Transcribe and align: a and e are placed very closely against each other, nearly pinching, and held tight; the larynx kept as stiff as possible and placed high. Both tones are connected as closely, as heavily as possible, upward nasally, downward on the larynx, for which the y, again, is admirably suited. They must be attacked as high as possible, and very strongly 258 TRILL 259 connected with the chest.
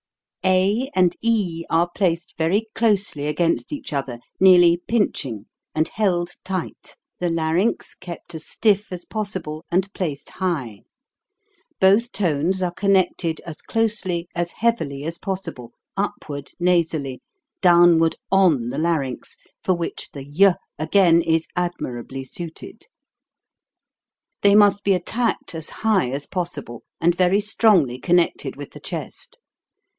a 0.43 0.89
and 0.95 1.15
e 1.21 1.63
are 1.69 1.87
placed 1.93 2.33
very 2.35 2.63
closely 2.73 3.27
against 3.27 3.71
each 3.71 3.93
other, 3.93 4.17
nearly 4.39 4.81
pinching, 4.87 5.45
and 5.75 5.89
held 5.89 6.31
tight; 6.43 6.95
the 7.19 7.29
larynx 7.29 7.93
kept 7.93 8.33
as 8.33 8.43
stiff 8.47 8.91
as 8.91 9.05
possible 9.05 9.63
and 9.69 9.93
placed 9.93 10.31
high. 10.31 10.79
Both 11.79 12.11
tones 12.11 12.63
are 12.63 12.73
connected 12.73 13.39
as 13.41 13.57
closely, 13.61 14.27
as 14.33 14.53
heavily 14.53 15.03
as 15.03 15.19
possible, 15.19 15.73
upward 15.95 16.49
nasally, 16.59 17.21
downward 17.61 18.15
on 18.31 18.69
the 18.69 18.79
larynx, 18.79 19.37
for 19.63 19.75
which 19.75 20.09
the 20.11 20.25
y, 20.27 20.55
again, 20.83 21.21
is 21.21 21.45
admirably 21.55 22.23
suited. 22.25 22.87
They 24.41 24.55
must 24.55 24.83
be 24.83 24.93
attacked 24.95 25.53
as 25.53 25.69
high 25.69 26.09
as 26.09 26.25
possible, 26.25 26.81
and 26.99 27.13
very 27.13 27.39
strongly 27.39 27.99
258 27.99 28.01
TRILL 28.01 28.01
259 28.01 28.01
connected 28.01 28.55
with 28.55 28.71
the 28.71 28.79
chest. 28.79 29.39